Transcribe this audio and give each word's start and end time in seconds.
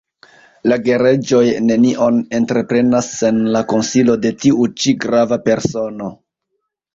La 0.71 0.77
gereĝoj 0.85 1.41
nenion 1.65 2.17
entreprenas 2.37 3.11
sen 3.19 3.43
la 3.57 3.61
konsilo 3.75 4.17
de 4.25 4.33
tiu 4.47 4.67
ĉi 4.85 4.95
grava 5.05 5.39
persono. 5.51 6.11